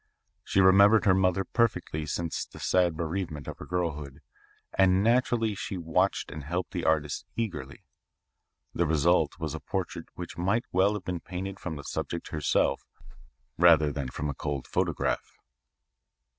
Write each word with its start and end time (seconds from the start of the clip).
She 0.43 0.61
remembered 0.61 1.05
her 1.05 1.13
mother 1.13 1.43
perfectly 1.43 2.07
since 2.07 2.43
the 2.47 2.59
sad 2.59 2.97
bereavement 2.97 3.47
of 3.47 3.59
her 3.59 3.67
girlhood 3.67 4.21
and 4.73 5.03
naturally 5.03 5.53
she 5.53 5.77
watched 5.77 6.31
and 6.31 6.43
helped 6.43 6.71
the 6.71 6.83
artist 6.85 7.27
eagerly. 7.35 7.83
The 8.73 8.87
result 8.87 9.37
was 9.39 9.53
a 9.53 9.59
portrait 9.59 10.07
which 10.15 10.39
might 10.39 10.65
well 10.71 10.95
have 10.95 11.03
been 11.05 11.19
painted 11.21 11.59
from 11.59 11.75
the 11.75 11.83
subject 11.83 12.29
herself 12.29 12.81
rather 13.59 13.91
than 13.91 14.07
from 14.07 14.27
a 14.27 14.33
cold 14.33 14.65
photograph. 14.65 15.37